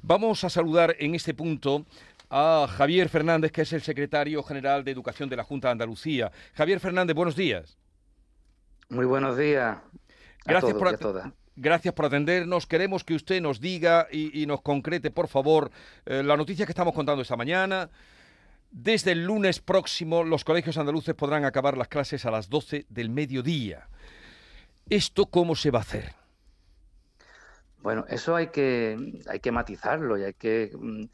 Vamos 0.00 0.42
a 0.44 0.50
saludar 0.50 0.96
en 0.98 1.14
este 1.14 1.34
punto 1.34 1.84
a 2.30 2.66
Javier 2.66 3.10
Fernández, 3.10 3.52
que 3.52 3.62
es 3.62 3.72
el 3.74 3.82
secretario 3.82 4.42
general 4.42 4.84
de 4.84 4.90
Educación 4.90 5.28
de 5.28 5.36
la 5.36 5.44
Junta 5.44 5.68
de 5.68 5.72
Andalucía. 5.72 6.32
Javier 6.54 6.80
Fernández, 6.80 7.14
buenos 7.14 7.36
días. 7.36 7.76
Muy 8.88 9.04
buenos 9.04 9.36
días. 9.36 9.78
gracias, 10.46 10.74
por, 10.74 11.34
gracias 11.56 11.94
por 11.94 12.06
atendernos. 12.06 12.66
Queremos 12.66 13.04
que 13.04 13.14
usted 13.14 13.42
nos 13.42 13.60
diga 13.60 14.08
y, 14.10 14.46
nos 14.46 14.62
concrete, 14.62 15.10
por 15.10 15.28
favor, 15.28 15.70
eh, 16.06 16.22
la 16.22 16.36
noticia 16.36 16.64
que 16.64 16.72
estamos 16.72 16.94
contando 16.94 17.20
esta 17.20 17.36
mañana. 17.36 17.90
Desde 18.70 19.12
el 19.12 19.24
lunes 19.24 19.60
próximo, 19.60 20.24
los 20.24 20.42
colegios 20.44 20.78
andaluces 20.78 21.14
podrán 21.14 21.44
acabar 21.44 21.76
las 21.76 21.88
clases 21.88 22.24
a 22.24 22.30
las 22.30 22.48
12 22.48 22.86
del 22.88 23.10
mediodía. 23.10 23.88
¿Esto 24.88 25.26
cómo 25.26 25.54
se 25.54 25.70
va 25.70 25.80
a 25.80 25.82
hacer? 25.82 26.21
Bueno, 27.82 28.04
eso 28.08 28.36
hay 28.36 28.48
que, 28.48 28.96
hay 29.28 29.40
que 29.40 29.50
matizarlo 29.50 30.16
y 30.16 30.22
hay 30.22 30.34
que 30.34 30.70
mm, 30.72 31.04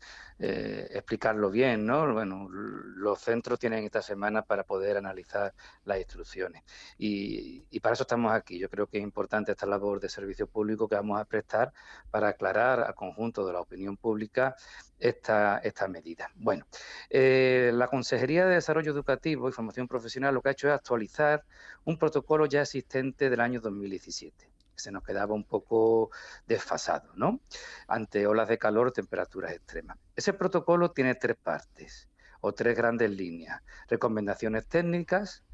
eh, 0.41 0.87
explicarlo 0.93 1.51
bien, 1.51 1.87
¿no? 1.87 2.13
Bueno, 2.13 2.49
los 2.51 3.21
centros 3.21 3.59
tienen 3.59 3.85
esta 3.85 4.03
semana 4.03 4.43
para 4.43 4.65
poder 4.65 4.99
analizar 4.99 5.55
las 5.85 5.99
instrucciones 5.99 6.63
y, 6.99 7.61
para 7.81 7.95
eso 7.95 8.03
estamos 8.03 8.33
aquí. 8.33 8.59
Yo 8.59 8.69
creo 8.69 8.87
que 8.87 8.99
es 8.99 9.05
importante 9.05 9.53
esta 9.53 9.67
labor 9.67 9.99
de 10.01 10.11
servicio 10.11 10.47
público 10.47 10.89
que 10.89 10.97
vamos 10.97 11.19
a 11.19 11.25
prestar 11.25 11.73
para 12.11 12.29
aclarar 12.29 12.81
al 12.81 12.95
conjunto 12.95 13.47
de 13.47 13.55
la 13.55 13.61
opinión 13.61 13.97
pública 13.97 14.55
esta, 14.99 15.59
esta 15.59 15.89
medida. 15.89 16.31
Bueno, 16.37 16.67
eh, 17.09 17.71
la 17.75 17.89
Consejería 17.89 18.47
de 18.47 18.57
Desarrollo 18.57 18.93
Educativo 18.93 19.49
y 19.49 19.53
Formación 19.53 19.89
Profesional 19.89 20.35
lo 20.35 20.43
que 20.43 20.51
ha 20.51 20.53
hecho 20.53 20.69
es 20.69 20.75
actualizar 20.75 21.45
un 21.85 21.99
protocolo 21.99 22.47
ya 22.47 22.63
existente 22.63 23.31
del 23.31 23.41
año 23.41 23.61
2017 23.61 24.58
se 24.83 24.93
nos 24.93 25.03
quedaba 25.03 25.35
un 25.35 25.45
poco 25.45 26.11
desfasado, 26.47 27.13
¿no? 27.15 27.41
Ante 27.87 28.27
olas 28.27 28.49
de 28.49 28.59
calor 28.59 28.93
temperaturas 28.93 29.53
extremas. 29.53 29.99
Ese 30.17 30.33
protocolo 30.33 30.93
tiene 30.93 31.15
tres 31.15 31.37
partes 31.37 32.09
o 32.41 32.53
tres 32.53 32.77
grandes 32.77 33.11
líneas. 33.11 33.63
Recomendaciones 33.89 34.67
técnicas, 34.67 35.45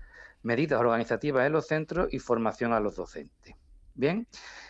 medidas 0.43 0.81
organizativas 0.81 1.47
en 1.47 1.53
los 1.53 1.67
centros 1.67 2.13
y 2.13 2.19
formación 2.19 2.73
a 2.73 2.81
los 2.81 2.97
docentes. 2.97 3.57
Bien, 3.97 4.27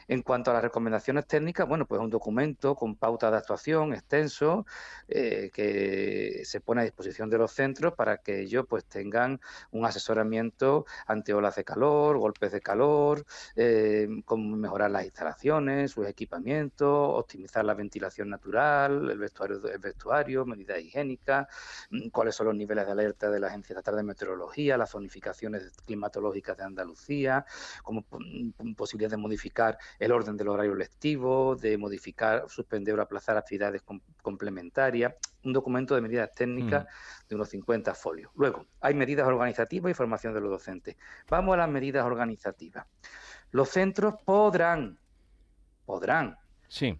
en 0.06 0.20
cuanto 0.20 0.50
a 0.50 0.54
las 0.54 0.62
recomendaciones 0.62 1.26
técnicas, 1.26 1.66
bueno, 1.66 1.86
pues 1.86 1.98
un 1.98 2.10
documento 2.10 2.74
con 2.74 2.94
pauta 2.94 3.30
de 3.30 3.38
actuación 3.38 3.94
extenso 3.94 4.66
eh, 5.08 5.50
que 5.50 6.42
se 6.44 6.60
pone 6.60 6.82
a 6.82 6.84
disposición 6.84 7.30
de 7.30 7.38
los 7.38 7.52
centros 7.52 7.94
para 7.94 8.18
que 8.18 8.40
ellos 8.40 8.66
pues 8.68 8.84
tengan 8.84 9.40
un 9.70 9.86
asesoramiento 9.86 10.84
ante 11.06 11.32
olas 11.32 11.56
de 11.56 11.64
calor, 11.64 12.18
golpes 12.18 12.52
de 12.52 12.60
calor, 12.60 13.24
eh, 13.56 14.06
cómo 14.26 14.56
mejorar 14.56 14.90
las 14.90 15.04
instalaciones, 15.06 15.92
sus 15.92 16.06
equipamientos, 16.06 16.86
optimizar 17.18 17.64
la 17.64 17.72
ventilación 17.72 18.28
natural, 18.28 19.10
el 19.10 19.18
vestuario, 19.18 19.56
el 19.66 19.78
vestuario, 19.78 20.44
medidas 20.44 20.80
higiénicas, 20.80 21.46
mm, 21.90 22.08
cuáles 22.10 22.34
son 22.34 22.48
los 22.48 22.56
niveles 22.56 22.84
de 22.84 22.92
alerta 22.92 23.30
de 23.30 23.40
la 23.40 23.46
Agencia 23.46 23.72
Estatal 23.72 23.96
de 23.96 24.02
Meteorología, 24.02 24.76
las 24.76 24.90
zonificaciones 24.90 25.72
climatológicas 25.86 26.58
de 26.58 26.64
Andalucía, 26.64 27.46
como 27.82 28.04
mm, 28.10 28.74
posibilidad 28.74 29.13
de 29.14 29.22
modificar 29.22 29.78
el 29.98 30.12
orden 30.12 30.36
del 30.36 30.48
horario 30.48 30.74
lectivo, 30.74 31.56
de 31.56 31.78
modificar, 31.78 32.44
suspender 32.48 32.98
o 32.98 33.02
aplazar 33.02 33.36
actividades 33.36 33.82
complementarias, 34.22 35.14
un 35.44 35.52
documento 35.52 35.94
de 35.94 36.00
medidas 36.00 36.30
técnicas 36.34 36.84
mm. 36.84 37.28
de 37.28 37.34
unos 37.34 37.48
50 37.48 37.94
folios. 37.94 38.30
Luego, 38.34 38.66
hay 38.80 38.94
medidas 38.94 39.26
organizativas 39.26 39.90
y 39.90 39.94
formación 39.94 40.34
de 40.34 40.40
los 40.40 40.50
docentes. 40.50 40.96
Vamos 41.28 41.54
a 41.54 41.58
las 41.58 41.68
medidas 41.68 42.04
organizativas. 42.04 42.86
Los 43.50 43.68
centros 43.70 44.14
podrán, 44.24 44.98
podrán 45.84 46.36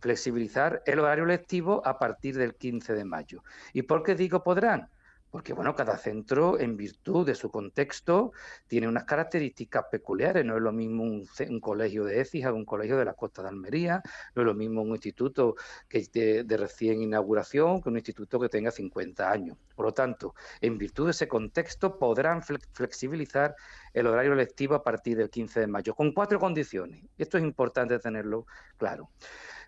flexibilizar 0.00 0.82
el 0.86 1.00
horario 1.00 1.24
lectivo 1.24 1.82
a 1.84 1.98
partir 1.98 2.36
del 2.36 2.54
15 2.54 2.94
de 2.94 3.04
mayo. 3.04 3.42
¿Y 3.72 3.82
por 3.82 4.02
qué 4.02 4.14
digo 4.14 4.42
podrán? 4.42 4.88
Porque 5.34 5.52
bueno, 5.52 5.74
cada 5.74 5.98
centro, 5.98 6.60
en 6.60 6.76
virtud 6.76 7.26
de 7.26 7.34
su 7.34 7.50
contexto, 7.50 8.30
tiene 8.68 8.86
unas 8.86 9.02
características 9.02 9.86
peculiares. 9.90 10.44
No 10.44 10.54
es 10.54 10.62
lo 10.62 10.70
mismo 10.70 11.02
un, 11.02 11.26
colegio 11.58 12.04
de 12.04 12.20
Écija 12.20 12.50
que 12.50 12.54
un 12.54 12.64
colegio 12.64 12.96
de 12.96 13.04
la 13.04 13.14
costa 13.14 13.42
de 13.42 13.48
Almería, 13.48 14.00
no 14.36 14.42
es 14.42 14.46
lo 14.46 14.54
mismo 14.54 14.82
un 14.82 14.90
instituto 14.90 15.56
que 15.88 16.06
de, 16.12 16.44
de, 16.44 16.56
recién 16.56 17.02
inauguración 17.02 17.82
que 17.82 17.88
un 17.88 17.96
instituto 17.96 18.38
que 18.38 18.48
tenga 18.48 18.70
50 18.70 19.28
años. 19.28 19.58
Por 19.74 19.86
lo 19.86 19.92
tanto, 19.92 20.36
en 20.60 20.78
virtud 20.78 21.06
de 21.06 21.10
ese 21.10 21.26
contexto, 21.26 21.98
podrán 21.98 22.40
flexibilizar 22.40 23.56
el 23.92 24.06
horario 24.06 24.36
lectivo 24.36 24.76
a 24.76 24.84
partir 24.84 25.16
del 25.16 25.30
15 25.30 25.58
de 25.58 25.66
mayo, 25.66 25.96
con 25.96 26.12
cuatro 26.12 26.38
condiciones. 26.38 27.02
Esto 27.18 27.38
es 27.38 27.42
importante 27.42 27.98
tenerlo 27.98 28.46
claro. 28.78 29.10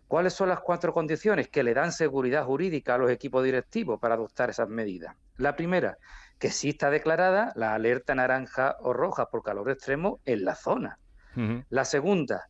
¿Cuáles 0.09 0.35
son 0.35 0.49
las 0.49 0.61
cuatro 0.61 0.93
condiciones 0.93 1.49
que 1.49 1.63
le 1.63 1.75
dan 1.75 1.93
seguridad 1.93 2.45
jurídica 2.45 2.95
a 2.95 2.99
los 2.99 3.11
equipos 3.11 3.43
directivos 3.43 3.99
para 3.99 4.15
adoptar 4.15 4.51
esas 4.51 4.69
medidas? 4.69 5.17
La 5.37 5.57
primera, 5.57 5.99
que 6.39 6.51
sí 6.51 6.71
está 6.71 6.91
declarada 6.91 7.53
la 7.57 7.75
alerta 7.75 8.15
naranja 8.15 8.77
o 8.81 8.93
roja 8.93 9.31
por 9.31 9.43
calor 9.43 9.71
extremo 9.71 10.21
en 10.25 10.45
la 10.45 10.55
zona. 10.55 10.99
La 11.69 11.85
segunda, 11.85 12.49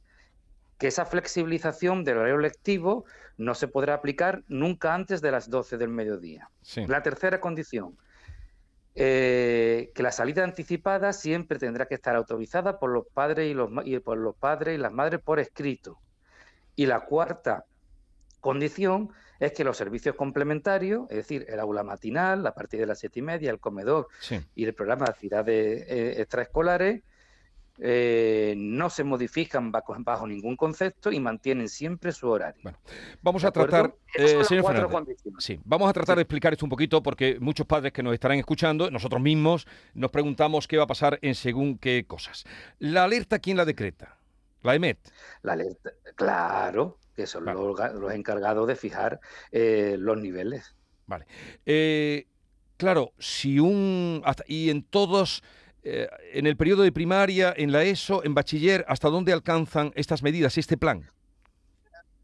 que 0.78 0.86
esa 0.86 1.06
flexibilización 1.06 2.04
del 2.04 2.18
horario 2.18 2.38
lectivo 2.38 3.04
no 3.36 3.54
se 3.54 3.66
podrá 3.66 3.94
aplicar 3.94 4.44
nunca 4.46 4.94
antes 4.94 5.20
de 5.20 5.32
las 5.32 5.50
12 5.50 5.76
del 5.76 5.88
mediodía. 5.88 6.50
La 6.86 7.02
tercera 7.02 7.40
condición, 7.40 7.96
eh, 8.94 9.90
que 9.94 10.02
la 10.02 10.12
salida 10.12 10.44
anticipada 10.44 11.12
siempre 11.12 11.58
tendrá 11.58 11.86
que 11.86 11.96
estar 11.96 12.14
autorizada 12.14 12.78
por 12.78 12.90
los 12.90 13.06
padres 13.12 13.50
y, 13.50 13.54
los, 13.54 13.70
y 13.84 13.98
por 13.98 14.18
los 14.18 14.36
padres 14.36 14.76
y 14.76 14.78
las 14.78 14.92
madres 14.92 15.20
por 15.20 15.40
escrito. 15.40 15.98
Y 16.76 16.86
la 16.86 17.00
cuarta 17.00 17.64
condición 18.40 19.10
es 19.40 19.52
que 19.52 19.64
los 19.64 19.76
servicios 19.76 20.14
complementarios, 20.14 21.10
es 21.10 21.16
decir, 21.16 21.46
el 21.48 21.60
aula 21.60 21.82
matinal, 21.82 22.46
a 22.46 22.54
partir 22.54 22.80
de 22.80 22.86
las 22.86 22.98
siete 22.98 23.18
y 23.18 23.22
media, 23.22 23.50
el 23.50 23.58
comedor 23.58 24.08
y 24.54 24.64
el 24.64 24.74
programa 24.74 25.06
de 25.06 25.10
actividades 25.10 25.84
eh, 25.88 26.14
extraescolares, 26.20 27.02
eh, 27.78 28.54
no 28.56 28.88
se 28.88 29.04
modifican 29.04 29.70
bajo, 29.70 30.26
ningún 30.26 30.56
concepto 30.56 31.12
y 31.12 31.20
mantienen 31.20 31.68
siempre 31.68 32.10
su 32.12 32.28
horario. 32.28 32.62
Bueno, 32.62 32.78
vamos 33.20 33.44
a 33.44 33.50
tratar, 33.50 33.94
eh, 34.14 34.42
señor 34.44 34.64
sí, 35.38 35.60
vamos 35.62 35.90
a 35.90 35.92
tratar 35.92 36.16
de 36.16 36.22
explicar 36.22 36.54
esto 36.54 36.64
un 36.64 36.70
poquito 36.70 37.02
porque 37.02 37.36
muchos 37.38 37.66
padres 37.66 37.92
que 37.92 38.02
nos 38.02 38.14
estarán 38.14 38.38
escuchando, 38.38 38.90
nosotros 38.90 39.20
mismos, 39.20 39.66
nos 39.92 40.10
preguntamos 40.10 40.66
qué 40.66 40.78
va 40.78 40.84
a 40.84 40.86
pasar 40.86 41.18
en 41.20 41.34
según 41.34 41.76
qué 41.76 42.06
cosas. 42.06 42.44
¿La 42.78 43.04
alerta 43.04 43.38
quién 43.38 43.58
la 43.58 43.66
decreta? 43.66 44.16
La 44.62 44.74
EMET. 44.74 44.98
La 45.42 45.52
alerta, 45.52 45.92
claro, 46.14 46.98
que 47.14 47.26
son 47.26 47.44
los, 47.44 48.12
encargados 48.12 48.66
de 48.66 48.76
fijar 48.76 49.20
eh, 49.50 49.96
los 49.98 50.18
niveles. 50.18 50.74
Vale. 51.06 51.26
Eh, 51.64 52.26
claro, 52.76 53.12
si 53.18 53.58
un. 53.58 54.22
y 54.46 54.70
en 54.70 54.82
todos. 54.82 55.42
Eh, 55.88 56.08
en 56.32 56.48
el 56.48 56.56
periodo 56.56 56.82
de 56.82 56.90
primaria, 56.90 57.54
en 57.56 57.70
la 57.70 57.84
ESO, 57.84 58.24
en 58.24 58.34
bachiller, 58.34 58.84
¿hasta 58.88 59.08
dónde 59.08 59.32
alcanzan 59.32 59.92
estas 59.94 60.20
medidas, 60.20 60.58
este 60.58 60.76
plan? 60.76 61.08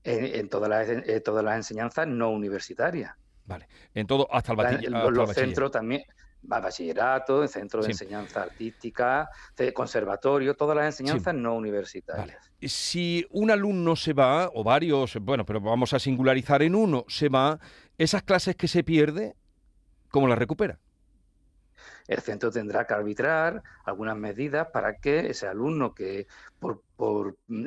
En, 0.03 0.49
todas, 0.49 0.69
las, 0.69 1.22
todas 1.22 1.44
las 1.44 1.56
enseñanzas 1.59 2.09
no 2.09 2.31
universitarias. 2.31 3.14
Vale, 3.44 3.69
en 3.94 4.09
todo, 4.09 4.26
hasta 4.34 4.50
el, 4.50 4.56
bachiller. 4.56 4.91
los 4.91 5.32
centros 5.32 5.70
también, 5.70 6.03
bachillerato, 6.43 7.47
centro 7.49 7.83
de 7.83 7.89
enseñanza 7.89 8.43
artística, 8.43 9.29
conservatorio, 9.75 10.55
todas 10.55 10.77
las 10.77 10.87
enseñanzas 10.87 11.35
no 11.35 11.55
universitarias. 11.55 12.51
Si 12.61 13.27
un 13.31 13.51
alumno 13.51 13.97
se 13.97 14.13
va, 14.13 14.51
o 14.55 14.65
varios, 14.65 15.17
bueno, 15.21 15.45
pero 15.45 15.61
vamos 15.61 15.93
a 15.93 15.99
singularizar 15.99 16.63
en 16.63 16.75
uno, 16.75 17.05
se 17.09 17.29
va, 17.29 17.59
esas 17.99 18.23
clases 18.23 18.57
que 18.57 18.69
se 18.69 18.83
pierde, 18.83 19.37
¿cómo 20.11 20.29
las 20.29 20.39
recupera? 20.39 20.79
El 22.06 22.20
centro 22.20 22.50
tendrá 22.50 22.87
que 22.87 22.94
arbitrar 22.94 23.62
algunas 23.84 24.16
medidas 24.16 24.69
para 24.72 24.98
que 24.98 25.31
ese 25.31 25.47
alumno 25.47 25.94
que 25.94 26.26
por, 26.59 26.82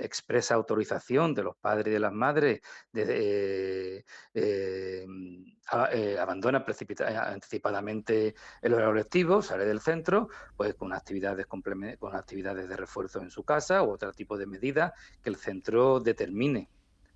expresa 0.01 0.55
autorización 0.55 1.33
de 1.33 1.43
los 1.43 1.57
padres 1.57 1.87
y 1.87 1.91
de 1.91 1.99
las 1.99 2.13
madres 2.13 2.61
eh, 2.93 4.05
eh, 4.33 5.05
eh, 5.91 6.17
abandona 6.17 6.65
anticipadamente 7.27 8.35
el 8.61 8.73
horario 8.73 8.93
lectivo, 8.93 9.41
sale 9.41 9.65
del 9.65 9.81
centro, 9.81 10.29
pues 10.55 10.75
con 10.75 10.93
actividades, 10.93 11.47
con 11.47 12.15
actividades 12.15 12.69
de 12.69 12.77
refuerzo 12.77 13.21
en 13.21 13.29
su 13.29 13.43
casa 13.43 13.83
u 13.83 13.91
otro 13.91 14.13
tipo 14.13 14.37
de 14.37 14.47
medidas 14.47 14.93
que 15.21 15.29
el 15.29 15.35
centro 15.35 15.99
determine 15.99 16.69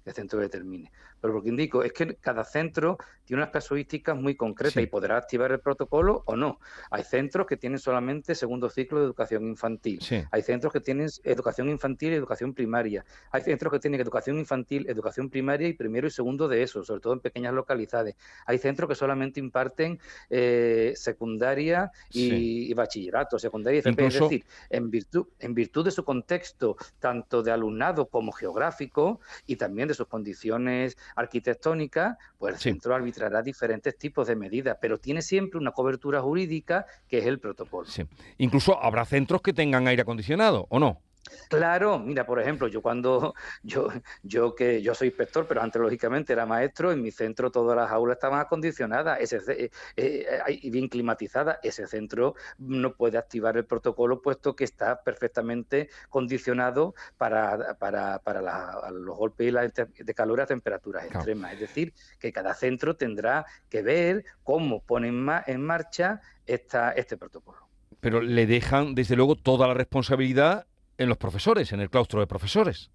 el 0.10 0.14
centro 0.14 0.40
determine. 0.40 0.92
Pero 1.22 1.34
lo 1.34 1.42
que 1.42 1.50
indico 1.50 1.84
es 1.84 1.94
que 1.94 2.16
cada 2.16 2.44
centro 2.44 2.98
tiene 3.26 3.44
unas 3.44 3.52
casuísticas 3.52 4.16
muy 4.16 4.36
concretas 4.36 4.82
y 4.82 4.88
podrá 4.88 5.18
activar 5.18 5.52
el 5.52 5.60
protocolo 5.60 6.24
o 6.26 6.36
no. 6.36 6.60
Hay 6.90 7.04
centros 7.04 7.46
que 7.46 7.58
tienen 7.58 7.78
solamente 7.78 8.34
segundo 8.36 8.70
ciclo 8.70 9.00
de 9.00 9.06
educación 9.06 9.46
infantil. 9.46 10.00
Hay 10.32 10.42
centros 10.42 10.74
que 10.74 10.80
tienen 10.80 11.10
educación 11.24 11.70
infantil 11.70 12.14
y 12.14 12.16
educación 12.16 12.54
primaria. 12.54 13.06
Hay 13.32 13.42
centros 13.42 13.72
que 13.72 13.80
tienen 13.80 14.02
educación 14.02 14.40
infantil, 14.40 14.90
educación 14.90 15.30
primaria 15.30 15.68
y 15.68 15.74
primero 15.74 16.08
y 16.08 16.12
segundo 16.12 16.48
de 16.48 16.64
eso, 16.64 16.84
sobre 16.84 17.02
todo 17.02 17.14
en 17.14 17.20
pequeñas 17.20 17.54
localidades. 17.54 18.16
Hay 18.46 18.58
centros 18.58 18.90
que 18.90 18.96
solamente 18.96 19.40
imparten 19.40 20.00
eh, 20.30 20.94
secundaria 20.96 21.92
y, 22.10 22.74
bachillerato, 22.74 23.38
secundaria 23.38 23.82
y 23.86 23.90
Es 23.90 23.96
decir, 23.96 24.46
en 24.70 24.90
virtud, 24.90 25.28
en 25.40 25.54
virtud 25.54 25.86
de 25.86 25.92
su 25.92 26.04
contexto, 26.04 26.78
tanto 27.00 27.44
de 27.44 27.52
alumnado 27.52 28.08
como 28.08 28.32
geográfico 28.32 29.20
y 29.46 29.56
también 29.56 29.88
de 29.88 29.94
sus 29.94 30.08
condiciones 30.08 30.98
arquitectónica, 31.16 32.18
pues 32.38 32.56
el 32.56 32.60
centro 32.60 32.96
arbitrará 32.96 33.42
diferentes 33.42 33.98
tipos 33.98 34.28
de 34.28 34.36
medidas, 34.36 34.78
pero 34.82 34.98
tiene 34.98 35.22
siempre 35.22 35.60
una 35.60 35.72
cobertura 35.72 36.22
jurídica 36.22 36.86
que 37.08 37.20
es 37.20 37.26
el 37.26 37.40
protocolo. 37.40 37.88
Incluso 38.38 38.82
habrá 38.82 39.06
centros 39.06 39.42
que 39.42 39.54
tengan 39.54 39.88
aire 39.88 40.02
acondicionado, 40.02 40.68
¿o 40.70 40.80
no? 40.80 41.02
Claro, 41.50 42.00
mira, 42.00 42.26
por 42.26 42.40
ejemplo, 42.40 42.68
yo 42.68 42.82
cuando 42.82 43.34
yo 43.64 43.90
yo 44.24 44.56
que 44.56 44.82
yo 44.82 44.96
soy 44.96 45.08
inspector, 45.08 45.46
pero 45.48 45.62
antes 45.62 45.82
lógicamente 45.82 46.34
era 46.34 46.46
maestro, 46.46 46.92
en 46.92 47.02
mi 47.02 47.12
centro 47.12 47.52
todas 47.52 47.76
las 47.76 47.92
aulas 47.92 48.18
estaban 48.18 48.40
acondicionadas 48.40 49.20
ese, 49.20 49.38
eh, 49.56 49.70
eh, 49.96 50.60
y 50.62 50.70
bien 50.70 50.88
climatizadas. 50.88 51.60
Ese 51.64 51.88
centro 51.88 52.36
no 52.58 52.94
puede 52.94 53.18
activar 53.18 53.58
el 53.58 53.66
protocolo 53.66 54.22
puesto 54.22 54.56
que 54.56 54.64
está 54.64 55.02
perfectamente 55.02 55.90
condicionado 56.10 56.94
para, 57.18 57.76
para, 57.76 58.20
para 58.20 58.92
los 58.92 59.18
golpes 59.18 59.54
de 59.54 60.14
calor 60.14 60.42
a 60.42 60.46
temperaturas 60.46 61.06
extremas. 61.06 61.54
Es 61.54 61.60
decir, 61.60 61.94
que 62.20 62.32
cada 62.32 62.54
centro 62.54 62.96
tendrá 62.96 63.46
que 63.70 63.82
ver 63.82 64.26
cómo 64.44 64.82
pone 64.84 65.08
en 65.10 65.66
marcha 65.66 66.22
esta, 66.46 66.92
este 66.92 67.18
protocolo. 67.18 67.60
Pero 68.00 68.22
le 68.22 68.46
dejan, 68.46 68.96
desde 68.96 69.16
luego, 69.16 69.36
toda 69.36 69.68
la 69.68 69.74
responsabilidad 69.74 70.66
en 71.00 71.08
los 71.08 71.18
profesores, 71.18 71.72
en 71.72 71.80
el 71.80 71.90
claustro 71.90 72.20
de 72.20 72.28
profesores. 72.28 72.92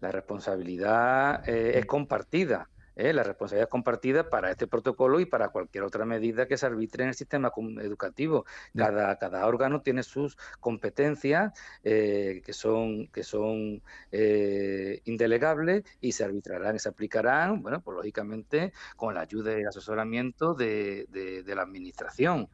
La 0.00 0.12
responsabilidad 0.12 1.46
eh, 1.48 1.78
es 1.78 1.86
compartida. 1.86 2.68
¿Eh? 2.96 3.12
La 3.12 3.22
responsabilidad 3.22 3.68
es 3.68 3.70
compartida 3.70 4.28
para 4.28 4.50
este 4.50 4.66
protocolo 4.66 5.20
y 5.20 5.26
para 5.26 5.50
cualquier 5.50 5.84
otra 5.84 6.04
medida 6.04 6.46
que 6.46 6.56
se 6.56 6.66
arbitre 6.66 7.04
en 7.04 7.10
el 7.10 7.14
sistema 7.14 7.52
educativo. 7.80 8.46
Cada, 8.76 9.16
cada 9.18 9.46
órgano 9.46 9.82
tiene 9.82 10.02
sus 10.02 10.36
competencias 10.60 11.52
eh, 11.84 12.42
que 12.44 12.52
son, 12.52 13.06
que 13.08 13.22
son 13.22 13.82
eh, 14.10 15.00
indelegables 15.04 15.84
y 16.00 16.12
se 16.12 16.24
arbitrarán 16.24 16.76
y 16.76 16.78
se 16.78 16.88
aplicarán, 16.88 17.62
bueno, 17.62 17.80
pues 17.80 17.96
lógicamente 17.96 18.72
con 18.96 19.14
la 19.14 19.20
ayuda 19.20 19.58
y 19.60 19.64
asesoramiento 19.64 20.54
de, 20.54 21.06
la 21.46 21.62
administración. 21.62 22.48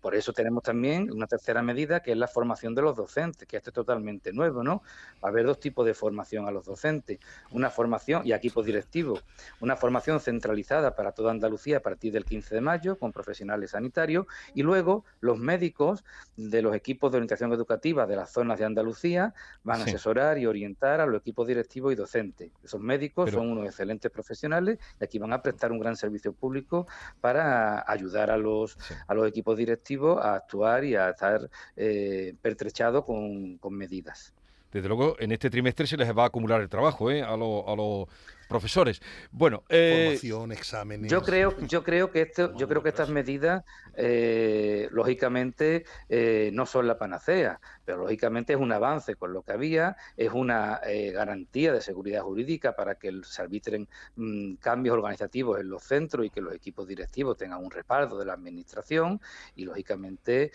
Por 0.00 0.14
eso 0.14 0.32
tenemos 0.32 0.62
también 0.62 1.10
una 1.10 1.26
tercera 1.26 1.62
medida 1.62 2.00
que 2.00 2.12
es 2.12 2.16
la 2.16 2.28
formación 2.28 2.74
de 2.74 2.82
los 2.82 2.96
docentes, 2.96 3.46
que 3.46 3.56
este 3.56 3.70
es 3.70 3.74
totalmente 3.74 4.32
nuevo, 4.32 4.62
¿no? 4.62 4.82
Va 5.22 5.28
a 5.28 5.30
haber 5.30 5.46
dos 5.46 5.58
tipos 5.58 5.86
de 5.86 5.94
formación 5.94 6.46
a 6.46 6.50
los 6.50 6.64
docentes. 6.66 7.18
Una 7.50 7.70
formación 7.70 8.22
y 8.24 8.32
equipos 8.32 8.66
directivos. 8.66 9.24
Una 9.60 9.75
formación 9.76 10.20
centralizada 10.20 10.94
para 10.94 11.12
toda 11.12 11.30
Andalucía 11.30 11.78
a 11.78 11.80
partir 11.80 12.12
del 12.12 12.24
15 12.24 12.54
de 12.54 12.60
mayo 12.60 12.98
con 12.98 13.12
profesionales 13.12 13.70
sanitarios 13.70 14.26
y 14.54 14.62
luego 14.62 15.04
los 15.20 15.38
médicos 15.38 16.04
de 16.36 16.62
los 16.62 16.74
equipos 16.74 17.10
de 17.10 17.18
orientación 17.18 17.52
educativa 17.52 18.06
de 18.06 18.16
las 18.16 18.32
zonas 18.32 18.58
de 18.58 18.64
Andalucía 18.64 19.34
van 19.62 19.80
a 19.80 19.84
asesorar 19.84 20.38
y 20.38 20.46
orientar 20.46 21.00
a 21.00 21.06
los 21.06 21.20
equipos 21.20 21.46
directivos 21.46 21.92
y 21.92 21.96
docentes. 21.96 22.50
Esos 22.62 22.80
médicos 22.80 23.30
son 23.30 23.50
unos 23.50 23.66
excelentes 23.66 24.10
profesionales 24.10 24.78
y 25.00 25.04
aquí 25.04 25.18
van 25.18 25.32
a 25.32 25.42
prestar 25.42 25.72
un 25.72 25.78
gran 25.78 25.96
servicio 25.96 26.32
público 26.32 26.86
para 27.20 27.84
ayudar 27.90 28.30
a 28.30 28.36
los, 28.36 28.76
a 29.06 29.14
los 29.14 29.26
equipos 29.28 29.56
directivos 29.56 30.22
a 30.24 30.34
actuar 30.34 30.84
y 30.84 30.94
a 30.94 31.10
estar 31.10 31.48
eh, 31.76 32.34
pertrechados 32.40 33.04
con, 33.04 33.58
con 33.58 33.74
medidas 33.74 34.32
desde 34.72 34.88
luego 34.88 35.16
en 35.18 35.32
este 35.32 35.48
trimestre 35.48 35.86
se 35.86 35.96
les 35.96 36.16
va 36.16 36.24
a 36.24 36.26
acumular 36.26 36.60
el 36.60 36.68
trabajo 36.68 37.10
¿eh? 37.10 37.22
a, 37.22 37.32
a 37.32 37.36
los 37.36 38.06
profesores. 38.48 39.00
Bueno, 39.30 39.64
eh, 39.68 40.04
formación, 40.04 40.52
exámenes. 40.52 41.10
Yo 41.10 41.22
creo, 41.22 41.58
yo 41.66 41.82
creo 41.82 42.10
que 42.10 42.22
esto, 42.22 42.56
yo 42.56 42.68
creo 42.68 42.82
que 42.82 42.90
estas 42.90 43.08
medidas, 43.08 43.64
eh, 43.96 44.88
lógicamente, 44.92 45.84
eh, 46.08 46.50
no 46.52 46.66
son 46.66 46.86
la 46.86 46.98
panacea, 46.98 47.60
pero 47.84 47.98
lógicamente 47.98 48.52
es 48.52 48.58
un 48.58 48.72
avance 48.72 49.16
con 49.16 49.32
lo 49.32 49.42
que 49.42 49.52
había, 49.52 49.96
es 50.16 50.32
una 50.32 50.80
garantía 51.12 51.72
de 51.72 51.80
seguridad 51.80 52.22
jurídica 52.22 52.74
para 52.74 52.96
que 52.96 53.20
se 53.24 53.42
arbitren 53.42 53.88
mm, 54.16 54.54
cambios 54.54 54.94
organizativos 54.94 55.60
en 55.60 55.68
los 55.68 55.82
centros 55.82 56.26
y 56.26 56.30
que 56.30 56.40
los 56.40 56.54
equipos 56.54 56.86
directivos 56.86 57.36
tengan 57.36 57.64
un 57.64 57.70
respaldo 57.70 58.18
de 58.18 58.24
la 58.24 58.34
administración 58.34 59.20
y 59.54 59.64
lógicamente 59.64 60.52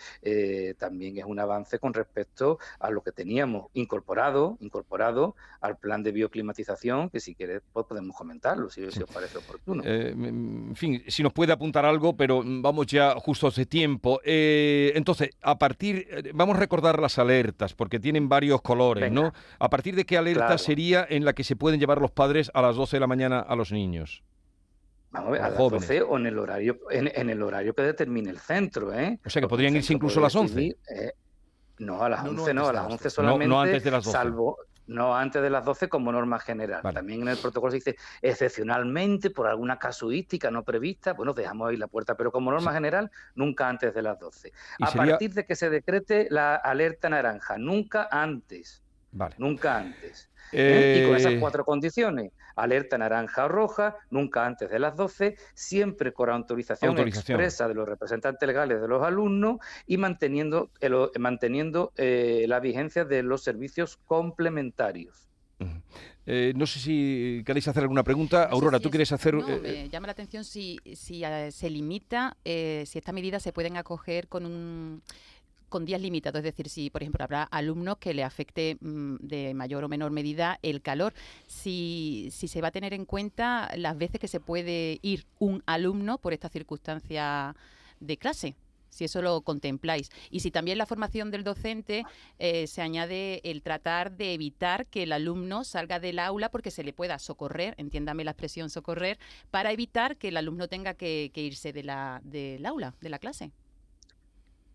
también 0.78 1.18
es 1.18 1.24
un 1.24 1.38
avance 1.38 1.78
con 1.78 1.94
respecto 1.94 2.58
a 2.78 2.90
lo 2.90 3.02
que 3.02 3.12
teníamos 3.12 3.70
incorporado, 3.74 4.56
incorporado 4.60 5.36
al 5.60 5.76
plan 5.76 6.02
de 6.02 6.12
bioclimatización, 6.12 7.10
que 7.10 7.20
si 7.20 7.34
quieres 7.34 7.62
podemos 7.86 8.16
comentarlo, 8.16 8.70
si, 8.70 8.84
os 8.84 8.98
parece 9.12 9.38
oportuno. 9.38 9.82
Eh, 9.84 10.10
en 10.10 10.74
fin, 10.76 11.02
si 11.06 11.22
nos 11.22 11.32
puede 11.32 11.52
apuntar 11.52 11.84
algo, 11.84 12.16
pero 12.16 12.42
vamos 12.44 12.86
ya 12.86 13.14
justo 13.16 13.46
hace 13.46 13.66
tiempo. 13.66 14.20
Eh, 14.24 14.92
entonces, 14.94 15.30
a 15.42 15.58
partir, 15.58 16.06
eh, 16.10 16.32
vamos 16.34 16.56
a 16.56 16.60
recordar 16.60 17.00
las 17.00 17.18
alertas, 17.18 17.74
porque 17.74 17.98
tienen 18.00 18.28
varios 18.28 18.62
colores, 18.62 19.10
¿no? 19.10 19.32
¿A 19.58 19.70
partir 19.70 19.96
de 19.96 20.04
qué 20.04 20.18
alerta 20.18 20.58
sería 20.58 21.06
en 21.08 21.24
la 21.24 21.32
que 21.32 21.44
se 21.44 21.56
pueden 21.56 21.80
llevar 21.80 22.00
los 22.00 22.10
padres 22.10 22.50
a 22.54 22.62
las 22.62 22.76
12 22.76 22.96
de 22.96 23.00
la 23.00 23.06
mañana 23.06 23.40
a 23.40 23.56
los 23.56 23.72
niños? 23.72 24.22
Vamos 25.10 25.28
a 25.28 25.32
ver, 25.32 25.42
a 25.42 25.48
las 25.50 25.58
12 25.58 26.02
o 26.02 26.16
en 26.16 26.26
el 26.26 26.38
horario, 26.38 26.78
en, 26.90 27.30
el 27.30 27.42
horario 27.42 27.74
que 27.74 27.82
determine 27.82 28.30
el 28.30 28.38
centro, 28.38 28.92
¿eh? 28.94 29.20
O 29.24 29.30
sea 29.30 29.42
que 29.42 29.48
podrían 29.48 29.76
irse 29.76 29.92
incluso 29.92 30.20
a 30.20 30.22
las 30.22 30.34
11. 30.34 30.76
no, 31.78 32.02
a 32.02 32.08
las 32.08 32.24
11 32.26 32.54
no, 32.54 32.68
a 32.68 32.72
las 32.72 32.86
11 32.90 33.10
solamente, 33.10 33.46
no, 33.46 33.60
antes 33.60 33.84
de 33.84 33.90
las 33.90 34.04
12. 34.04 34.18
salvo 34.18 34.56
no 34.92 35.16
antes 35.16 35.42
de 35.42 35.50
las 35.50 35.64
12 35.64 35.88
como 35.88 36.12
norma 36.12 36.38
general. 36.38 36.82
También 36.82 37.22
en 37.22 37.28
el 37.28 37.36
protocolo 37.38 37.70
se 37.70 37.76
dice 37.78 37.96
excepcionalmente 38.20 39.30
por 39.30 39.46
alguna 39.46 39.78
casuística 39.78 40.50
no 40.50 40.62
prevista, 40.62 41.12
bueno, 41.12 41.32
dejamos 41.32 41.70
ahí 41.70 41.76
la 41.76 41.88
puerta, 41.88 42.16
pero 42.16 42.30
como 42.30 42.50
norma 42.50 42.72
general 42.72 43.10
nunca 43.34 43.68
antes 43.68 43.94
de 43.94 44.02
las 44.02 44.18
12. 44.18 44.52
A 44.80 44.90
partir 44.90 45.34
de 45.34 45.44
que 45.44 45.56
se 45.56 45.70
decrete 45.70 46.28
la 46.30 46.56
alerta 46.56 47.08
naranja, 47.08 47.58
nunca 47.58 48.08
antes. 48.10 48.82
Nunca 49.38 49.76
antes. 49.76 50.30
¿Eh? 50.52 51.00
Y 51.02 51.08
con 51.08 51.16
esas 51.16 51.32
eh, 51.32 51.40
cuatro 51.40 51.64
condiciones, 51.64 52.32
alerta 52.56 52.98
naranja 52.98 53.46
o 53.46 53.48
roja, 53.48 53.96
nunca 54.10 54.46
antes 54.46 54.70
de 54.70 54.78
las 54.78 54.96
12, 54.96 55.36
siempre 55.54 56.12
con 56.12 56.30
autorización, 56.30 56.98
expresa 56.98 57.68
de 57.68 57.74
los 57.74 57.88
representantes 57.88 58.46
legales 58.46 58.80
de 58.80 58.88
los 58.88 59.02
alumnos 59.02 59.58
y 59.86 59.96
manteniendo, 59.96 60.70
manteniendo 61.18 61.92
eh, 61.96 62.44
la 62.48 62.60
vigencia 62.60 63.04
de 63.04 63.22
los 63.22 63.42
servicios 63.42 63.98
complementarios. 64.06 65.28
no 66.26 66.66
sé 66.66 66.78
si 66.78 67.42
queréis 67.44 67.68
hacer 67.68 67.82
alguna 67.82 68.02
pregunta. 68.02 68.44
Aurora, 68.44 68.78
¿tú 68.78 68.90
quieres 68.90 69.10
hacer...? 69.12 69.34
No, 69.34 69.46
me 69.58 69.88
llama 69.88 70.06
la 70.06 70.12
atención 70.12 70.44
si, 70.44 70.78
si 70.94 71.22
se 71.50 71.70
limita, 71.70 72.36
si 72.44 72.98
estas 72.98 73.14
medidas 73.14 73.42
se 73.42 73.52
pueden 73.52 73.76
acoger 73.76 74.28
con 74.28 74.46
un 74.46 75.02
con 75.72 75.86
días 75.86 76.02
limitados, 76.02 76.40
es 76.40 76.44
decir, 76.44 76.68
si 76.68 76.90
por 76.90 77.02
ejemplo 77.02 77.24
habrá 77.24 77.44
alumnos 77.44 77.96
que 77.96 78.12
le 78.12 78.22
afecte 78.22 78.76
mm, 78.80 79.16
de 79.20 79.54
mayor 79.54 79.82
o 79.84 79.88
menor 79.88 80.10
medida 80.12 80.58
el 80.62 80.82
calor, 80.82 81.14
si, 81.46 82.28
si 82.30 82.46
se 82.46 82.60
va 82.60 82.68
a 82.68 82.70
tener 82.70 82.92
en 82.92 83.06
cuenta 83.06 83.70
las 83.76 83.96
veces 83.96 84.20
que 84.20 84.28
se 84.28 84.38
puede 84.38 84.98
ir 85.00 85.24
un 85.38 85.62
alumno 85.64 86.18
por 86.18 86.34
esta 86.34 86.50
circunstancia 86.50 87.56
de 88.00 88.16
clase 88.18 88.54
si 88.90 89.04
eso 89.06 89.22
lo 89.22 89.40
contempláis. 89.40 90.10
Y 90.30 90.40
si 90.40 90.50
también 90.50 90.76
la 90.76 90.84
formación 90.84 91.30
del 91.30 91.44
docente 91.44 92.04
eh, 92.38 92.66
se 92.66 92.82
añade 92.82 93.40
el 93.42 93.62
tratar 93.62 94.12
de 94.12 94.34
evitar 94.34 94.84
que 94.86 95.04
el 95.04 95.12
alumno 95.12 95.64
salga 95.64 95.98
del 95.98 96.18
aula 96.18 96.50
porque 96.50 96.70
se 96.70 96.84
le 96.84 96.92
pueda 96.92 97.18
socorrer, 97.18 97.74
entiéndame 97.78 98.22
la 98.22 98.32
expresión 98.32 98.68
socorrer, 98.68 99.18
para 99.50 99.72
evitar 99.72 100.18
que 100.18 100.28
el 100.28 100.36
alumno 100.36 100.68
tenga 100.68 100.92
que, 100.92 101.30
que 101.32 101.40
irse 101.40 101.72
de 101.72 101.84
la, 101.84 102.20
del 102.22 102.66
aula, 102.66 102.94
de 103.00 103.08
la 103.08 103.18
clase. 103.18 103.50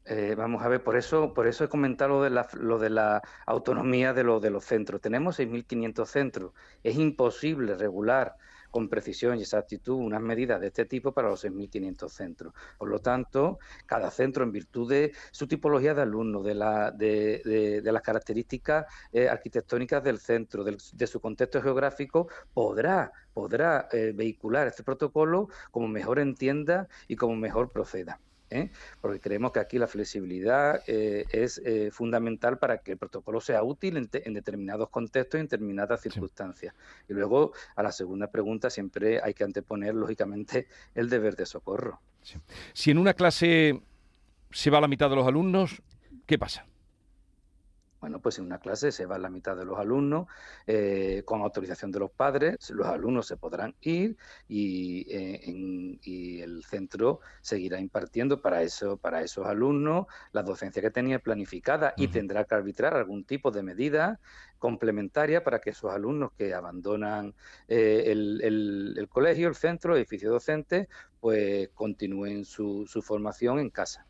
Eh, 0.09 0.35
vamos 0.37 0.63
a 0.63 0.69
ver, 0.69 0.81
por 0.83 0.95
eso, 0.95 1.33
por 1.33 1.47
eso 1.47 1.65
he 1.65 1.69
comentado 1.69 2.09
lo 2.09 2.79
de 2.79 2.89
la, 2.89 3.19
de 3.19 3.27
autonomía 3.45 4.13
de, 4.13 4.23
lo, 4.23 4.39
de 4.39 4.49
los 4.49 4.63
centros. 4.63 5.01
Tenemos 5.01 5.37
6.500 5.39 6.05
centros. 6.05 6.53
Es 6.81 6.95
imposible 6.97 7.75
regular 7.75 8.35
con 8.71 8.87
precisión 8.89 9.37
y 9.37 9.41
exactitud 9.41 9.95
unas 9.95 10.21
medidas 10.21 10.61
de 10.61 10.67
este 10.67 10.85
tipo 10.85 11.11
para 11.11 11.29
los 11.29 11.43
6.500 11.43 12.09
centros. 12.09 12.53
Por 12.77 12.89
lo 12.89 12.99
tanto, 12.99 13.59
cada 13.85 14.09
centro, 14.09 14.45
en 14.45 14.51
virtud 14.53 14.89
de 14.89 15.11
su 15.31 15.45
tipología 15.45 15.93
de 15.93 16.03
alumnos, 16.03 16.45
de, 16.45 16.55
la, 16.55 16.91
de, 16.91 17.81
las 17.83 18.01
características 18.01 18.85
eh, 19.11 19.27
arquitectónicas 19.27 20.01
del 20.03 20.19
centro, 20.19 20.63
de 20.63 21.07
su 21.07 21.19
contexto 21.19 21.61
geográfico, 21.61 22.29
podrá, 22.53 23.11
podrá 23.33 23.89
eh, 23.91 24.13
vehicular 24.15 24.67
este 24.67 24.83
protocolo 24.83 25.49
como 25.71 25.89
mejor 25.89 26.19
entienda 26.19 26.87
y 27.09 27.17
como 27.17 27.35
mejor 27.35 27.71
proceda. 27.71 28.21
¿Eh? 28.49 28.69
porque 29.01 29.19
creemos 29.19 29.51
que 29.51 29.59
aquí 29.59 29.77
la 29.77 29.87
flexibilidad 29.87 30.81
eh, 30.87 31.25
es 31.31 31.61
eh, 31.65 31.89
fundamental 31.91 32.57
para 32.57 32.79
que 32.79 32.93
el 32.93 32.97
protocolo 32.97 33.41
sea 33.41 33.63
útil 33.63 33.97
en, 33.97 34.33
determinados 34.33 34.89
contextos 34.89 35.37
y 35.37 35.41
en 35.41 35.47
determinadas 35.47 36.01
circunstancias. 36.01 36.73
Y 37.09 37.13
luego, 37.13 37.53
a 37.75 37.83
la 37.83 37.91
segunda 37.91 38.29
pregunta, 38.29 38.69
siempre 38.69 39.21
hay 39.21 39.33
que 39.33 39.43
anteponer, 39.43 39.95
lógicamente, 39.95 40.67
el 40.95 41.09
deber 41.09 41.35
de 41.35 41.45
socorro. 41.45 41.99
Si 42.73 42.91
en 42.91 42.97
una 42.97 43.13
clase 43.13 43.81
se 44.51 44.69
va 44.69 44.79
a 44.79 44.81
la 44.81 44.87
mitad 44.87 45.09
de 45.09 45.15
los 45.15 45.27
alumnos, 45.27 45.81
¿qué 46.25 46.37
pasa? 46.37 46.65
Bueno, 47.99 48.19
pues 48.19 48.37
en 48.37 48.45
una 48.45 48.59
clase 48.59 48.91
se 48.91 49.07
va 49.07 49.17
la 49.17 49.29
mitad 49.29 49.57
de 49.57 49.65
los 49.65 49.79
alumnos, 49.79 50.27
eh, 50.67 51.23
con 51.25 51.41
autorización 51.41 51.91
de 51.91 51.99
los 51.99 52.11
padres, 52.11 52.69
los 52.69 52.85
alumnos 52.85 53.25
se 53.25 53.37
podrán 53.37 53.73
ir 53.81 54.17
y, 54.47 55.05
eh, 55.09 55.41
y, 56.03 56.41
el 56.41 56.63
centro 56.63 57.21
seguirá 57.41 57.79
impartiendo 57.79 58.41
para, 58.41 58.61
eso, 58.61 58.97
para 58.97 59.23
esos 59.23 59.47
alumnos 59.47 60.05
la 60.31 60.43
docencia 60.43 60.81
que 60.81 60.91
tenía 60.91 61.19
planificada 61.19 61.95
y 61.97 62.09
tendrá 62.09 62.43
que 62.45 62.53
arbitrar 62.53 62.95
algún 62.95 63.23
tipo 63.23 63.49
de 63.49 63.63
medida 63.63 64.19
complementaria 64.59 65.43
para 65.43 65.59
que 65.59 65.71
esos 65.71 65.91
alumnos 65.91 66.31
que 66.33 66.53
abandonan 66.53 67.33
eh, 67.67 68.03
el, 68.07 69.07
colegio, 69.09 69.47
el 69.47 69.55
centro, 69.55 69.93
el 69.93 69.99
edificio 69.99 70.29
docente, 70.29 70.87
pues 71.19 71.69
continúen 71.73 72.45
su, 72.45 72.85
su 72.87 73.01
formación 73.01 73.59
en 73.59 73.71
casa. 73.71 74.05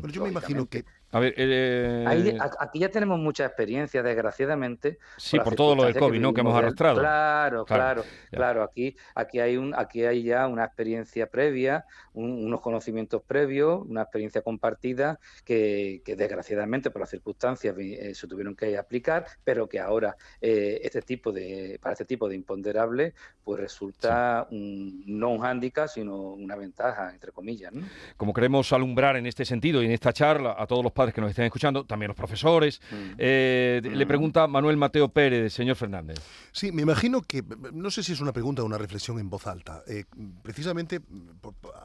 Pero 0.00 0.12
yo 0.12 0.22
me 0.22 0.30
imagino 0.30 0.66
que 0.66 0.84
a 1.12 1.20
ver, 1.20 1.34
eh, 1.36 2.36
aquí 2.58 2.80
ya 2.80 2.90
tenemos 2.90 3.18
mucha 3.18 3.46
experiencia, 3.46 4.02
desgraciadamente. 4.02 4.98
Sí, 5.16 5.38
por, 5.38 5.54
todo 5.54 5.74
lo 5.76 5.84
del 5.84 5.94
COVID, 5.94 6.20
¿no? 6.20 6.34
Que 6.34 6.40
hemos 6.40 6.56
arrastrado. 6.56 6.98
Claro, 6.98 7.64
claro, 7.64 8.04
claro. 8.30 8.62
Aquí, 8.62 8.96
aquí 9.14 9.38
hay 9.38 9.56
un, 9.56 9.72
aquí 9.74 10.04
hay 10.04 10.24
ya 10.24 10.46
una 10.48 10.64
experiencia 10.64 11.28
previa, 11.28 11.86
unos 12.12 12.60
conocimientos 12.60 13.22
previos, 13.22 13.82
una 13.86 14.02
experiencia 14.02 14.42
compartida 14.42 15.18
que, 15.44 16.02
desgraciadamente 16.04 16.90
por 16.90 17.00
las 17.00 17.10
circunstancias 17.10 17.74
eh, 17.78 18.12
se 18.14 18.26
tuvieron 18.26 18.56
que 18.56 18.76
aplicar, 18.76 19.26
pero 19.44 19.68
que 19.68 19.78
ahora 19.78 20.16
eh, 20.40 20.80
este 20.82 21.02
tipo 21.02 21.30
de, 21.30 21.78
para 21.80 21.92
este 21.92 22.04
tipo 22.04 22.28
de 22.28 22.34
imponderables, 22.34 23.14
pues 23.44 23.60
resulta 23.60 24.48
no 24.50 25.30
un 25.30 25.38
hándicap, 25.38 25.88
sino 25.88 26.16
una 26.32 26.56
ventaja, 26.56 27.10
entre 27.12 27.30
comillas. 27.32 27.72
Como 28.16 28.32
queremos 28.32 28.72
alumbrar 28.72 29.16
en 29.16 29.26
este 29.26 29.44
sentido 29.44 29.82
y 29.82 29.86
en 29.86 29.92
esta 29.92 30.12
charla 30.12 30.56
a 30.58 30.66
todos 30.66 30.82
los 30.82 30.92
padres 30.92 31.05
que 31.14 31.20
nos 31.20 31.30
estén 31.30 31.44
escuchando, 31.44 31.84
también 31.84 32.08
los 32.08 32.16
profesores. 32.16 32.80
Mm. 32.90 33.14
Eh, 33.18 33.80
le 33.82 34.04
mm. 34.04 34.08
pregunta 34.08 34.46
Manuel 34.46 34.76
Mateo 34.76 35.08
Pérez, 35.08 35.52
señor 35.52 35.76
Fernández. 35.76 36.18
Sí, 36.52 36.72
me 36.72 36.82
imagino 36.82 37.22
que, 37.22 37.42
no 37.72 37.90
sé 37.90 38.02
si 38.02 38.12
es 38.12 38.20
una 38.20 38.32
pregunta 38.32 38.62
o 38.62 38.66
una 38.66 38.78
reflexión 38.78 39.18
en 39.18 39.28
voz 39.28 39.46
alta, 39.46 39.82
eh, 39.86 40.04
precisamente 40.42 41.00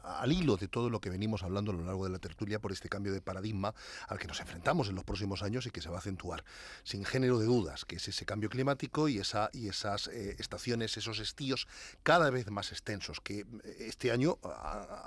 al 0.04 0.32
hilo 0.32 0.56
de 0.56 0.68
todo 0.68 0.90
lo 0.90 1.00
que 1.00 1.10
venimos 1.10 1.42
hablando 1.42 1.72
a 1.72 1.74
lo 1.74 1.84
largo 1.84 2.04
de 2.04 2.10
la 2.10 2.18
tertulia 2.18 2.58
por 2.58 2.72
este 2.72 2.88
cambio 2.88 3.12
de 3.12 3.20
paradigma 3.20 3.74
al 4.08 4.18
que 4.18 4.26
nos 4.26 4.40
enfrentamos 4.40 4.88
en 4.88 4.94
los 4.94 5.04
próximos 5.04 5.42
años 5.42 5.66
y 5.66 5.70
que 5.70 5.80
se 5.80 5.88
va 5.88 5.96
a 5.96 5.98
acentuar, 5.98 6.44
sin 6.84 7.04
género 7.04 7.38
de 7.38 7.46
dudas, 7.46 7.84
que 7.84 7.96
es 7.96 8.08
ese 8.08 8.24
cambio 8.24 8.48
climático 8.48 9.08
y, 9.08 9.18
esa, 9.18 9.50
y 9.52 9.68
esas 9.68 10.08
eh, 10.08 10.36
estaciones, 10.38 10.96
esos 10.96 11.18
estíos 11.18 11.66
cada 12.02 12.30
vez 12.30 12.50
más 12.50 12.70
extensos, 12.70 13.20
que 13.20 13.46
este 13.78 14.12
año 14.12 14.38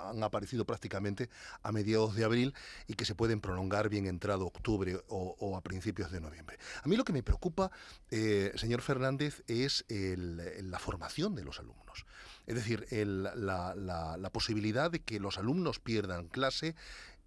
han 0.09 0.21
aparecido 0.23 0.65
prácticamente 0.65 1.29
a 1.63 1.71
mediados 1.71 2.15
de 2.15 2.25
abril 2.25 2.53
y 2.87 2.95
que 2.95 3.05
se 3.05 3.15
pueden 3.15 3.39
prolongar 3.39 3.89
bien 3.89 3.94
entrado 4.03 4.45
octubre 4.45 4.99
o, 5.07 5.55
a 5.55 5.61
principios 5.61 6.11
de 6.11 6.19
noviembre. 6.19 6.57
A 6.83 6.87
mí 6.87 6.97
lo 6.97 7.05
que 7.05 7.13
me 7.13 7.23
preocupa, 7.23 7.71
eh, 8.11 8.51
señor 8.55 8.81
Fernández, 8.81 9.43
es 9.47 9.85
la 9.87 10.79
formación 10.79 11.35
de 11.35 11.45
los 11.45 11.59
alumnos. 11.59 12.05
Es 12.45 12.55
decir, 12.55 12.85
la, 12.91 14.29
posibilidad 14.33 14.91
de 14.91 14.99
que 14.99 15.19
los 15.19 15.37
alumnos 15.37 15.79
pierdan 15.79 16.27
clase 16.27 16.75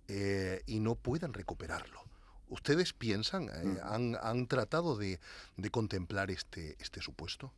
eh, 0.09 0.63
y 0.67 0.81
no 0.81 0.95
puedan 0.95 1.33
recuperarlo. 1.33 2.03
¿Ustedes 2.49 2.93
piensan, 2.93 3.49
eh, 3.49 3.81
mm. 3.83 4.17
han, 4.21 4.47
tratado 4.47 4.97
de, 4.97 5.21
contemplar 5.71 6.31
este, 6.31 6.77
este 6.81 7.01
supuesto? 7.01 7.53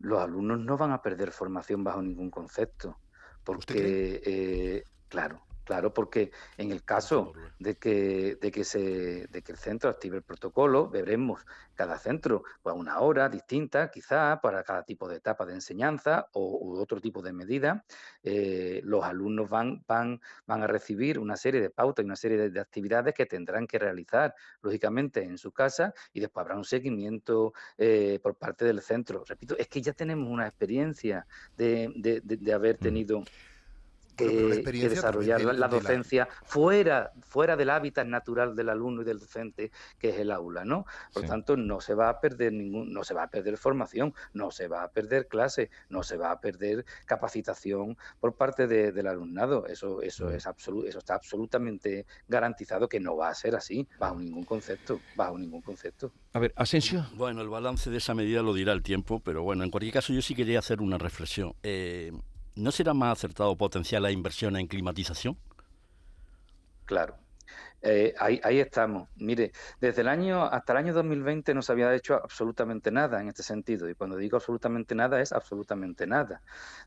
Los 0.00 0.20
alumnos 0.20 0.60
no 0.60 0.76
van 0.76 0.92
a 0.92 1.00
perder 1.00 1.30
formación 1.30 1.84
bajo 1.84 2.02
ningún 2.02 2.30
concepto, 2.30 2.98
porque, 3.44 4.84
claro, 5.08 5.44
Claro, 5.64 5.94
porque 5.94 6.30
en 6.58 6.72
el 6.72 6.84
caso 6.84 7.32
de 7.58 7.76
que, 7.76 8.36
de 8.40 8.50
que, 8.50 8.64
se, 8.64 9.26
de 9.28 9.42
que 9.42 9.52
el 9.52 9.58
centro 9.58 9.88
active 9.88 10.18
el 10.18 10.22
protocolo, 10.22 10.90
veremos 10.90 11.40
cada 11.74 11.98
centro 11.98 12.44
a 12.46 12.62
pues, 12.62 12.76
una 12.76 13.00
hora 13.00 13.30
distinta, 13.30 13.90
quizá, 13.90 14.40
para 14.42 14.62
cada 14.62 14.82
tipo 14.84 15.08
de 15.08 15.16
etapa 15.16 15.46
de 15.46 15.54
enseñanza 15.54 16.28
o 16.32 16.78
otro 16.78 17.00
tipo 17.00 17.22
de 17.22 17.32
medida. 17.32 17.84
Eh, 18.22 18.82
los 18.84 19.04
alumnos 19.04 19.48
van, 19.48 19.82
van, 19.88 20.20
van 20.46 20.62
a 20.62 20.66
recibir 20.66 21.18
una 21.18 21.36
serie 21.36 21.62
de 21.62 21.70
pautas 21.70 22.04
y 22.04 22.06
una 22.06 22.16
serie 22.16 22.50
de, 22.50 22.60
actividades 22.60 23.14
que 23.14 23.24
tendrán 23.24 23.66
que 23.66 23.78
realizar, 23.78 24.34
lógicamente, 24.60 25.22
en 25.24 25.38
su 25.38 25.50
casa 25.50 25.94
y 26.12 26.20
después 26.20 26.42
habrá 26.42 26.56
un 26.56 26.64
seguimiento 26.64 27.54
eh, 27.78 28.20
por 28.22 28.36
parte 28.36 28.66
del 28.66 28.82
centro. 28.82 29.24
Repito, 29.26 29.56
es 29.56 29.68
que 29.68 29.80
ya 29.80 29.94
tenemos 29.94 30.28
una 30.28 30.46
experiencia 30.46 31.26
de, 31.56 31.90
de 32.22 32.52
haber 32.52 32.76
tenido 32.76 33.24
que, 34.16 34.62
desarrollar 34.88 35.42
la, 35.42 35.68
docencia 35.68 36.28
fuera, 36.44 37.12
fuera 37.22 37.56
del 37.56 37.70
hábitat 37.70 38.06
natural 38.06 38.54
del 38.54 38.68
alumno 38.68 39.02
y 39.02 39.04
del 39.04 39.18
docente, 39.18 39.70
que 39.98 40.10
es 40.10 40.18
el 40.18 40.30
aula, 40.30 40.64
¿no? 40.64 40.86
Por 41.12 41.24
tanto, 41.24 41.56
no 41.56 41.80
se 41.80 41.94
va 41.94 42.08
a 42.08 42.20
perder 42.20 42.52
ningún, 42.52 42.92
no 42.92 43.04
se 43.04 43.14
va 43.14 43.24
a 43.24 43.28
perder 43.28 43.56
formación, 43.56 44.14
no 44.32 44.50
se 44.50 44.68
va 44.68 44.82
a 44.82 44.88
perder 44.88 45.28
clase, 45.28 45.70
no 45.88 46.02
se 46.02 46.16
va 46.16 46.30
a 46.30 46.40
perder 46.40 46.84
capacitación 47.06 47.96
por 48.20 48.34
parte 48.34 48.66
del 48.66 49.06
alumnado. 49.06 49.66
Eso, 49.66 50.02
eso 50.02 50.30
es 50.30 50.46
absoluto, 50.46 50.88
eso 50.88 50.98
está 50.98 51.14
absolutamente 51.14 52.06
garantizado 52.28 52.88
que 52.88 53.00
no 53.00 53.16
va 53.16 53.28
a 53.28 53.34
ser 53.34 53.54
así, 53.54 53.86
bajo 53.98 54.18
ningún 54.18 54.44
concepto, 54.44 55.00
bajo 55.16 55.38
ningún 55.38 55.62
concepto. 55.62 56.12
A 56.32 56.38
ver, 56.38 56.52
Asensio. 56.56 57.06
Bueno, 57.14 57.42
el 57.42 57.48
balance 57.48 57.90
de 57.90 57.98
esa 57.98 58.14
medida 58.14 58.42
lo 58.42 58.54
dirá 58.54 58.72
el 58.72 58.82
tiempo, 58.82 59.20
pero 59.20 59.42
bueno, 59.42 59.64
en 59.64 59.70
cualquier 59.70 59.94
caso 59.94 60.12
yo 60.12 60.22
sí 60.22 60.34
quería 60.34 60.58
hacer 60.58 60.80
una 60.80 60.98
reflexión. 60.98 61.54
Eh, 61.62 62.12
¿no 62.54 62.70
será 62.72 62.94
más 62.94 63.18
acertado 63.18 63.56
potenciar 63.56 64.02
la 64.02 64.10
inversión 64.10 64.56
en 64.56 64.66
climatización? 64.66 65.36
Claro, 66.84 67.16
eh, 67.86 68.14
ahí, 68.18 68.60
estamos. 68.60 69.10
Mire, 69.16 69.52
desde 69.78 70.00
el 70.00 70.08
año 70.08 70.44
hasta 70.44 70.72
el 70.72 70.78
año 70.78 70.94
2020 70.94 71.52
no 71.52 71.60
se 71.60 71.70
había 71.72 71.94
hecho 71.94 72.14
absolutamente 72.14 72.90
nada 72.90 73.20
en 73.20 73.28
este 73.28 73.42
sentido. 73.42 73.90
Y 73.90 73.94
cuando 73.94 74.16
digo 74.16 74.38
absolutamente 74.38 74.94
nada 74.94 75.20
es 75.20 75.32
absolutamente 75.32 76.06
nada. 76.06 76.40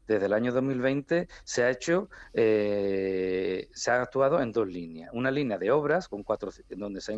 Desde 0.07 0.25
el 0.25 0.33
año 0.33 0.51
2020 0.51 1.27
se 1.43 1.63
ha 1.63 1.69
hecho, 1.69 2.09
eh, 2.33 3.69
se 3.73 3.91
ha 3.91 4.01
actuado 4.01 4.41
en 4.41 4.51
dos 4.51 4.67
líneas. 4.67 5.11
Una 5.13 5.29
línea 5.29 5.59
de 5.59 5.69
obras 5.69 6.07
con 6.07 6.23
cuatro, 6.23 6.49
donde 6.69 6.99
se, 6.99 7.13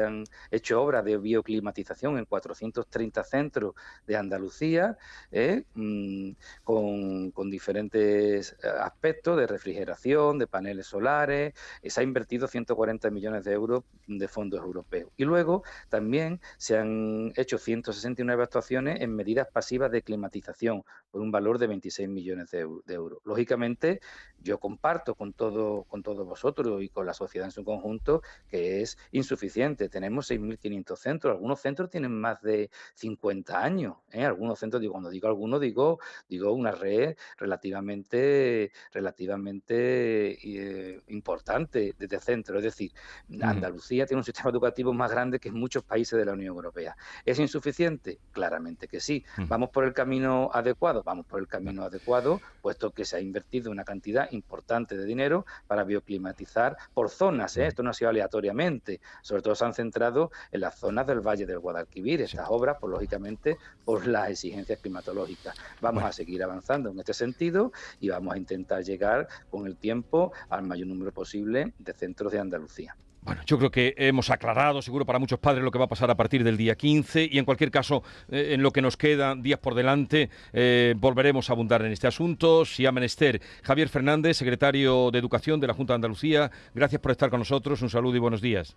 han 0.00 0.24
hecho 0.52 0.80
obras 0.80 1.04
de 1.04 1.18
bioclimatización 1.18 2.18
en 2.18 2.26
430 2.26 3.24
centros 3.24 3.74
de 4.06 4.16
Andalucía, 4.16 4.96
eh, 5.32 5.64
mm, 5.74 6.30
con, 6.62 7.32
con, 7.32 7.50
diferentes 7.50 8.56
aspectos 8.80 9.36
de 9.38 9.48
refrigeración, 9.48 10.38
de 10.38 10.46
paneles 10.46 10.86
solares. 10.86 11.54
se 11.82 12.00
ha 12.00 12.04
invertido 12.04 12.46
140 12.46 13.10
millones 13.10 13.23
de 13.32 13.52
euros 13.52 13.84
de 14.06 14.28
fondos 14.28 14.60
europeos. 14.60 15.10
Y 15.16 15.24
luego 15.24 15.62
también 15.88 16.40
se 16.58 16.76
han 16.76 17.32
hecho 17.36 17.56
169 17.56 18.42
actuaciones 18.42 19.00
en 19.00 19.14
medidas 19.14 19.48
pasivas 19.50 19.90
de 19.90 20.02
climatización 20.02 20.84
por 21.10 21.22
un 21.22 21.30
valor 21.30 21.58
de 21.58 21.68
26 21.68 22.08
millones 22.08 22.50
de, 22.50 22.60
euros. 22.88 23.20
Lógicamente, 23.24 24.00
yo 24.40 24.58
comparto 24.58 25.14
con, 25.14 25.32
todo, 25.32 25.84
con 25.84 26.02
todos 26.02 26.26
vosotros 26.26 26.82
y 26.82 26.88
con 26.88 27.06
la 27.06 27.14
sociedad 27.14 27.46
en 27.46 27.52
su 27.52 27.64
conjunto 27.64 28.22
que 28.48 28.82
es 28.82 28.98
insuficiente. 29.12 29.88
Tenemos 29.88 30.30
6.500 30.30 30.96
centros, 30.96 31.32
algunos 31.32 31.60
centros 31.60 31.88
tienen 31.88 32.12
más 32.12 32.42
de 32.42 32.70
50 32.94 33.62
años. 33.62 33.96
¿eh? 34.12 34.24
Algunos 34.24 34.58
centros, 34.58 34.80
digo, 34.80 34.92
cuando 34.92 35.10
digo 35.10 35.28
algunos, 35.28 35.60
digo, 35.60 35.98
digo 36.28 36.52
una 36.52 36.72
red 36.72 37.16
relativamente, 37.38 38.70
relativamente 38.92 40.32
eh, 40.42 41.02
importante 41.08 41.94
de 41.96 42.06
centro. 42.20 42.58
Es 42.58 42.64
decir, 42.64 42.92
Andalucía 43.40 44.06
tiene 44.06 44.20
un 44.20 44.24
sistema 44.24 44.50
educativo 44.50 44.92
más 44.92 45.10
grande 45.10 45.38
que 45.38 45.50
muchos 45.50 45.82
países 45.82 46.18
de 46.18 46.24
la 46.24 46.32
Unión 46.32 46.54
Europea. 46.54 46.96
¿Es 47.24 47.38
insuficiente? 47.38 48.18
Claramente 48.32 48.88
que 48.88 49.00
sí. 49.00 49.24
¿Vamos 49.48 49.70
por 49.70 49.84
el 49.84 49.92
camino 49.92 50.50
adecuado? 50.52 51.02
Vamos 51.02 51.26
por 51.26 51.40
el 51.40 51.48
camino 51.48 51.84
adecuado, 51.84 52.40
puesto 52.62 52.90
que 52.90 53.04
se 53.04 53.16
ha 53.16 53.20
invertido 53.20 53.70
una 53.70 53.84
cantidad 53.84 54.30
importante 54.32 54.96
de 54.96 55.04
dinero 55.04 55.46
para 55.66 55.84
bioclimatizar 55.84 56.76
por 56.92 57.10
zonas. 57.10 57.56
¿eh? 57.56 57.66
Esto 57.66 57.82
no 57.82 57.90
ha 57.90 57.94
sido 57.94 58.10
aleatoriamente. 58.10 59.00
Sobre 59.22 59.42
todo 59.42 59.54
se 59.54 59.64
han 59.64 59.74
centrado 59.74 60.30
en 60.52 60.60
las 60.60 60.78
zonas 60.78 61.06
del 61.06 61.20
Valle 61.20 61.46
del 61.46 61.58
Guadalquivir. 61.58 62.22
Estas 62.22 62.46
obras, 62.48 62.76
pues 62.80 62.90
lógicamente, 62.90 63.58
por 63.84 64.06
las 64.06 64.30
exigencias 64.30 64.78
climatológicas. 64.80 65.56
Vamos 65.80 66.04
a 66.04 66.12
seguir 66.12 66.42
avanzando 66.42 66.90
en 66.90 66.98
este 66.98 67.14
sentido 67.14 67.72
y 68.00 68.08
vamos 68.08 68.34
a 68.34 68.38
intentar 68.38 68.82
llegar 68.82 69.28
con 69.50 69.66
el 69.66 69.76
tiempo 69.76 70.32
al 70.48 70.62
mayor 70.62 70.88
número 70.88 71.12
posible 71.12 71.74
de 71.78 71.92
centros 71.92 72.32
de 72.32 72.38
Andalucía. 72.38 72.96
Bueno, 73.24 73.40
yo 73.46 73.56
creo 73.56 73.70
que 73.70 73.94
hemos 73.96 74.28
aclarado, 74.28 74.82
seguro 74.82 75.06
para 75.06 75.18
muchos 75.18 75.38
padres, 75.38 75.64
lo 75.64 75.70
que 75.70 75.78
va 75.78 75.86
a 75.86 75.88
pasar 75.88 76.10
a 76.10 76.14
partir 76.14 76.44
del 76.44 76.58
día 76.58 76.74
15 76.74 77.30
y 77.32 77.38
en 77.38 77.46
cualquier 77.46 77.70
caso, 77.70 78.02
eh, 78.28 78.50
en 78.52 78.62
lo 78.62 78.70
que 78.70 78.82
nos 78.82 78.98
queda 78.98 79.34
días 79.34 79.58
por 79.58 79.74
delante, 79.74 80.28
eh, 80.52 80.94
volveremos 80.98 81.48
a 81.48 81.54
abundar 81.54 81.82
en 81.82 81.92
este 81.92 82.06
asunto. 82.06 82.66
Si 82.66 82.84
ha 82.84 82.92
menester, 82.92 83.40
Javier 83.62 83.88
Fernández, 83.88 84.36
secretario 84.36 85.10
de 85.10 85.18
Educación 85.18 85.58
de 85.58 85.66
la 85.66 85.72
Junta 85.72 85.94
de 85.94 85.96
Andalucía, 85.96 86.50
gracias 86.74 87.00
por 87.00 87.12
estar 87.12 87.30
con 87.30 87.38
nosotros, 87.38 87.80
un 87.80 87.88
saludo 87.88 88.16
y 88.16 88.20
buenos 88.20 88.42
días. 88.42 88.76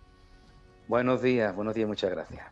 Buenos 0.88 1.20
días, 1.20 1.54
buenos 1.54 1.74
días, 1.74 1.86
muchas 1.86 2.10
gracias. 2.10 2.50